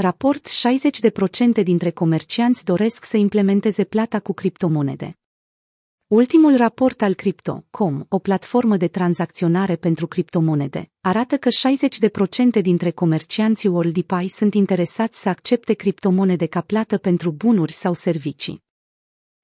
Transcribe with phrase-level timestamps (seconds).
[0.00, 0.48] Raport
[1.60, 5.18] 60% dintre comercianți doresc să implementeze plata cu criptomonede.
[6.06, 11.48] Ultimul raport al Crypto.com, o platformă de tranzacționare pentru criptomonede, arată că
[12.58, 18.62] 60% dintre comercianții WorldPay sunt interesați să accepte criptomonede ca plată pentru bunuri sau servicii.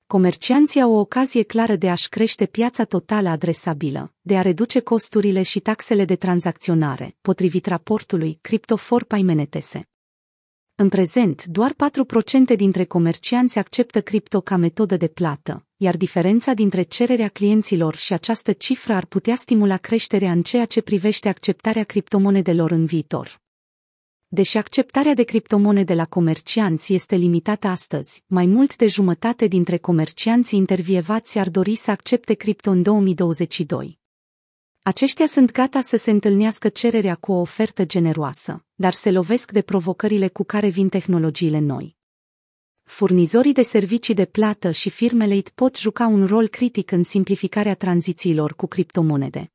[0.07, 5.43] Comercianții au o ocazie clară de a-și crește piața totală adresabilă, de a reduce costurile
[5.43, 9.89] și taxele de tranzacționare, potrivit raportului Crypto for Paymentese.
[10.77, 11.75] În prezent, doar
[12.53, 18.12] 4% dintre comercianți acceptă cripto ca metodă de plată, iar diferența dintre cererea clienților și
[18.12, 23.40] această cifră ar putea stimula creșterea în ceea ce privește acceptarea criptomonedelor în viitor.
[24.29, 30.59] Deși acceptarea de criptomonede la comercianți este limitată astăzi, mai mult de jumătate dintre comercianții
[30.59, 34.03] intervievați ar dori să accepte cripto în 2022.
[34.86, 39.62] Aceștia sunt gata să se întâlnească cererea cu o ofertă generoasă, dar se lovesc de
[39.62, 41.97] provocările cu care vin tehnologiile noi.
[42.83, 47.75] Furnizorii de servicii de plată și firmele IT pot juca un rol critic în simplificarea
[47.75, 49.53] tranzițiilor cu criptomonede.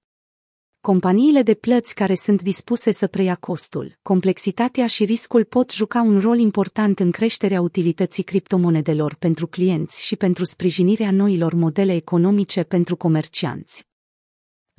[0.81, 6.19] Companiile de plăți care sunt dispuse să preia costul, complexitatea și riscul pot juca un
[6.19, 12.95] rol important în creșterea utilității criptomonedelor pentru clienți și pentru sprijinirea noilor modele economice pentru
[12.95, 13.88] comercianți.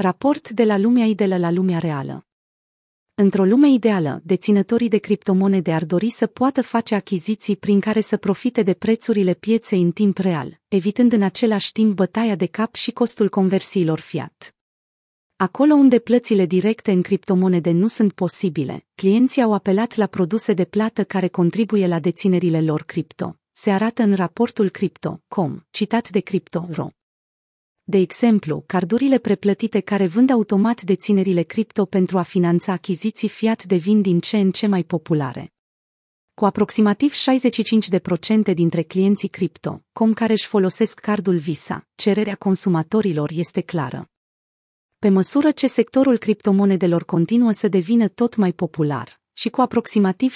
[0.02, 2.26] Raport de la lumea ideală la lumea reală.
[3.14, 8.16] Într-o lume ideală, deținătorii de criptomonede ar dori să poată face achiziții prin care să
[8.16, 12.90] profite de prețurile pieței în timp real, evitând în același timp bătaia de cap și
[12.90, 14.54] costul conversiilor fiat.
[15.36, 20.64] Acolo unde plățile directe în criptomonede nu sunt posibile, clienții au apelat la produse de
[20.64, 23.36] plată care contribuie la deținerile lor cripto.
[23.52, 26.88] Se arată în raportul Crypto.com, citat de Crypto.ro.
[27.90, 34.00] De exemplu, cardurile preplătite care vând automat deținerile cripto pentru a finanța achiziții fiat devin
[34.00, 35.52] din ce în ce mai populare.
[36.34, 37.14] Cu aproximativ
[38.50, 44.10] 65% dintre clienții cripto, com care își folosesc cardul Visa, cererea consumatorilor este clară.
[44.98, 50.34] Pe măsură ce sectorul criptomonedelor continuă să devină tot mai popular, și cu aproximativ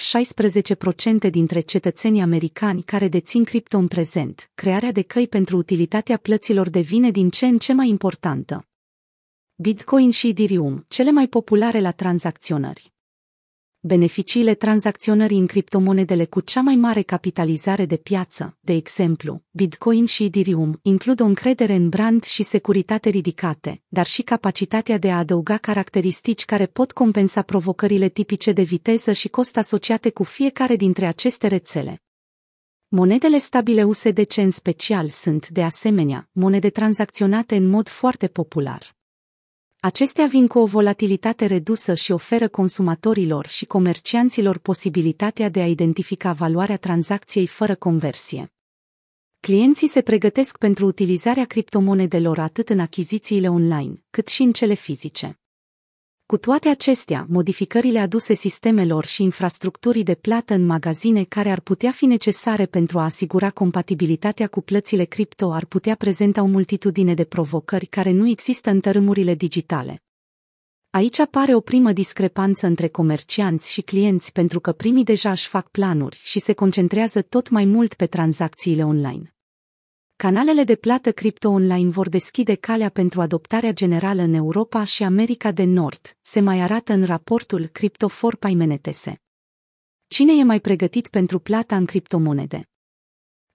[1.25, 6.69] 16% dintre cetățenii americani care dețin cripto în prezent, crearea de căi pentru utilitatea plăților
[6.69, 8.67] devine din ce în ce mai importantă.
[9.55, 12.94] Bitcoin și Ethereum, cele mai populare la tranzacționări
[13.85, 20.23] beneficiile tranzacționării în criptomonedele cu cea mai mare capitalizare de piață, de exemplu, Bitcoin și
[20.23, 25.57] Ethereum, includ o încredere în brand și securitate ridicate, dar și capacitatea de a adăuga
[25.57, 31.47] caracteristici care pot compensa provocările tipice de viteză și cost asociate cu fiecare dintre aceste
[31.47, 32.01] rețele.
[32.87, 38.94] Monedele stabile USDC în special sunt, de asemenea, monede tranzacționate în mod foarte popular.
[39.85, 46.31] Acestea vin cu o volatilitate redusă și oferă consumatorilor și comercianților posibilitatea de a identifica
[46.31, 48.53] valoarea tranzacției fără conversie.
[49.39, 55.39] Clienții se pregătesc pentru utilizarea criptomonedelor atât în achizițiile online, cât și în cele fizice.
[56.27, 61.91] Cu toate acestea, modificările aduse sistemelor și infrastructurii de plată în magazine care ar putea
[61.91, 67.23] fi necesare pentru a asigura compatibilitatea cu plățile cripto ar putea prezenta o multitudine de
[67.23, 70.03] provocări care nu există în tărâmurile digitale.
[70.89, 75.69] Aici apare o primă discrepanță între comercianți și clienți pentru că primii deja își fac
[75.69, 79.34] planuri și se concentrează tot mai mult pe tranzacțiile online.
[80.17, 85.51] Canalele de plată cripto online vor deschide calea pentru adoptarea generală în Europa și America
[85.51, 89.21] de Nord, se mai arată în raportul Crypto for Paymentese.
[90.07, 92.69] Cine e mai pregătit pentru plata în criptomonede?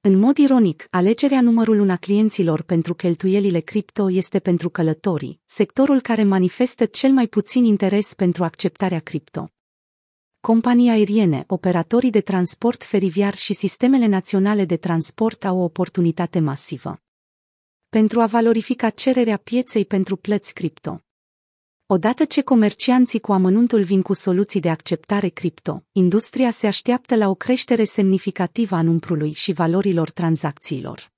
[0.00, 6.00] În mod ironic, alegerea numărul unu a clienților pentru cheltuielile cripto este pentru călătorii, sectorul
[6.00, 9.50] care manifestă cel mai puțin interes pentru acceptarea cripto
[10.40, 17.00] companii aeriene, operatorii de transport feriviar și sistemele naționale de transport au o oportunitate masivă.
[17.88, 21.02] Pentru a valorifica cererea pieței pentru plăți cripto.
[21.86, 27.28] Odată ce comercianții cu amănuntul vin cu soluții de acceptare cripto, industria se așteaptă la
[27.28, 31.12] o creștere semnificativă a numărului și valorilor tranzacțiilor.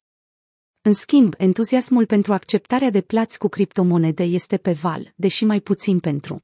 [0.82, 6.00] În schimb, entuziasmul pentru acceptarea de plăți cu criptomonede este pe val, deși mai puțin
[6.00, 6.42] pentru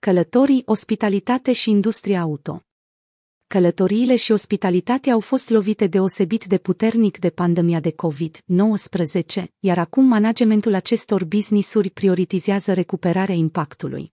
[0.00, 2.62] Călătorii, ospitalitate și industria auto.
[3.46, 10.04] Călătoriile și ospitalitatea au fost lovite deosebit de puternic de pandemia de COVID-19, iar acum
[10.04, 14.12] managementul acestor business-uri prioritizează recuperarea impactului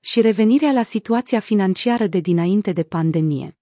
[0.00, 3.57] și revenirea la situația financiară de dinainte de pandemie.